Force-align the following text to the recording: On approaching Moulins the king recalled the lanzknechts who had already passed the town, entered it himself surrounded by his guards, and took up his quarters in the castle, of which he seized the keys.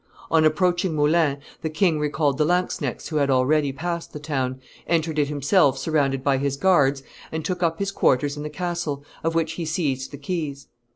On 0.31 0.43
approaching 0.45 0.95
Moulins 0.95 1.37
the 1.61 1.69
king 1.69 1.99
recalled 1.99 2.39
the 2.39 2.43
lanzknechts 2.43 3.09
who 3.09 3.17
had 3.17 3.29
already 3.29 3.71
passed 3.71 4.13
the 4.13 4.19
town, 4.19 4.59
entered 4.87 5.19
it 5.19 5.27
himself 5.27 5.77
surrounded 5.77 6.23
by 6.23 6.39
his 6.39 6.57
guards, 6.57 7.03
and 7.31 7.45
took 7.45 7.61
up 7.61 7.77
his 7.77 7.91
quarters 7.91 8.35
in 8.35 8.41
the 8.41 8.49
castle, 8.49 9.05
of 9.23 9.35
which 9.35 9.51
he 9.53 9.63
seized 9.65 10.09
the 10.09 10.17
keys. 10.17 10.65